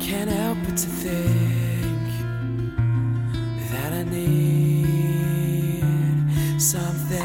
[0.00, 2.08] can't help but to think
[3.70, 5.84] that I need
[6.58, 7.18] something,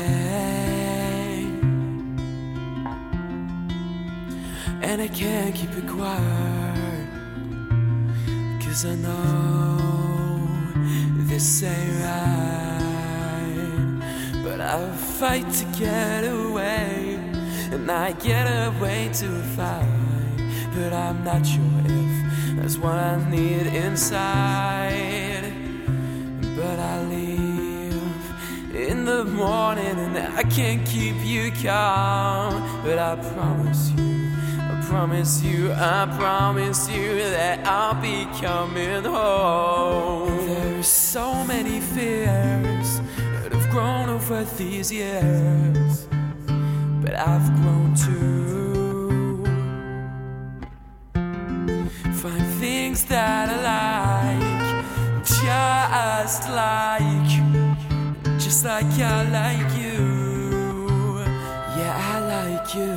[4.83, 7.07] and I can't keep it quiet.
[8.59, 9.77] Cause I know
[11.29, 12.83] this ain't right,
[14.43, 17.17] but I fight to get away,
[17.71, 19.85] and I get away too far.
[20.75, 22.24] But I'm not sure if
[22.65, 25.53] that's what I need inside.
[26.57, 33.91] But I leave in the morning, and I can't keep you calm, but I promise
[33.91, 34.31] you.
[34.57, 40.47] I promise you, I promise you that I'll be coming home.
[40.47, 42.99] There's so many fears
[43.43, 46.07] that have grown over these years,
[47.03, 48.74] but I've grown too.
[56.35, 61.19] Just like, just like I like you.
[61.77, 62.91] Yeah, I like you.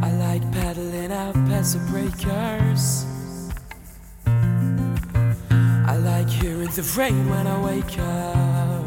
[0.00, 3.06] I like paddling out the breakers.
[4.26, 8.84] I like hearing the rain when I wake up.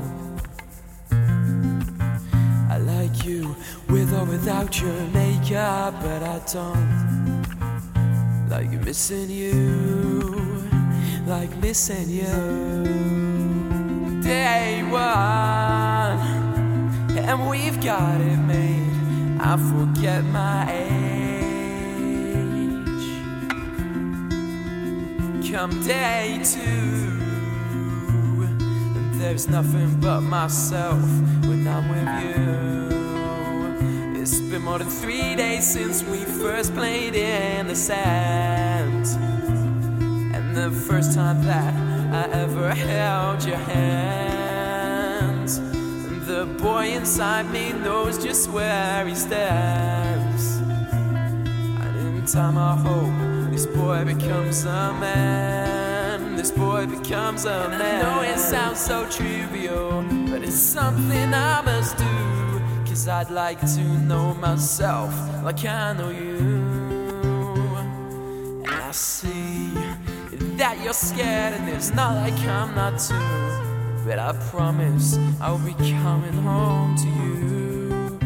[2.69, 3.53] I like you
[3.89, 7.07] with or without your makeup, but I don't
[8.49, 10.16] like missing you,
[11.39, 12.37] like missing you.
[14.23, 16.19] Day one,
[17.29, 18.91] and we've got it made.
[19.39, 20.97] I forget my age.
[25.51, 27.19] Come day two,
[28.47, 31.03] and there's nothing but myself
[31.47, 32.45] when I'm with you.
[34.19, 39.46] It's been more than three days since we first played in the sand, and
[40.57, 41.71] the first time that
[42.11, 45.47] I ever held your hand.
[46.25, 50.57] The boy inside me knows just where he stands.
[50.57, 56.35] And in time, I hope this boy becomes a man.
[56.35, 57.81] This boy becomes a man.
[57.81, 62.15] I know it sounds so trivial, but it's something I must do.
[62.87, 65.13] Cause I'd like to know myself
[65.43, 66.37] like I know you.
[68.65, 69.86] And I see
[70.57, 73.15] that you're scared, and it's not like I'm not too.
[74.05, 78.19] But I promise I'll be coming home to you.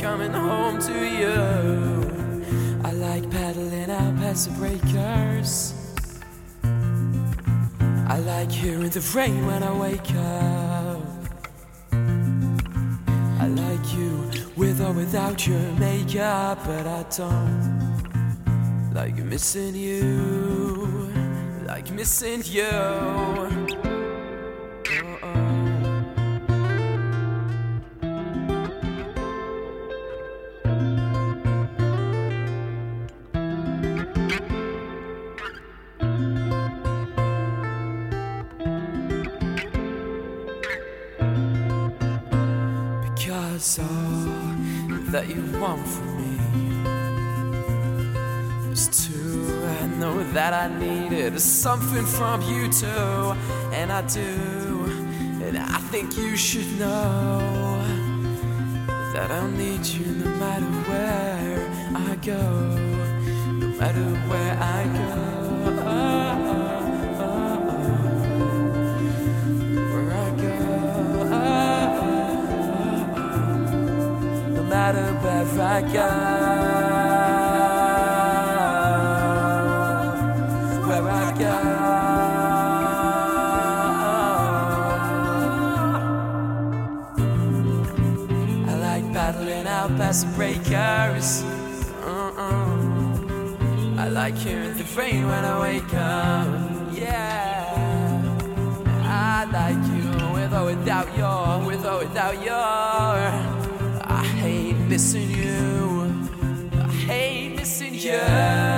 [0.00, 2.80] Coming home to you.
[2.84, 5.74] I like paddling out past the breakers.
[8.08, 11.00] I like hearing the rain when I wake up.
[13.42, 20.89] I like you with or without your makeup, but I don't like missing you,
[21.70, 22.66] like missing you.
[43.04, 43.86] Because all
[45.12, 46.19] that you want from me
[50.00, 53.34] know that I needed something from you too,
[53.78, 54.86] and I do,
[55.44, 57.78] and I think you should know
[59.12, 62.40] that I'll need you no matter where I go,
[63.62, 65.10] no matter where I go.
[69.92, 70.56] Where I go,
[74.54, 77.39] no matter where I go,
[89.90, 91.42] out past the breakers.
[92.02, 92.76] Uh-uh.
[93.98, 96.48] I like hearing the rain when I wake up.
[96.92, 97.66] Yeah.
[99.04, 102.54] I like you with or without your, with or without your.
[104.02, 106.12] I hate missing you.
[106.72, 108.69] I hate missing you.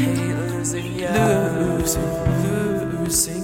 [0.00, 1.08] losing you.
[1.08, 2.02] Losing,
[3.02, 3.41] losing.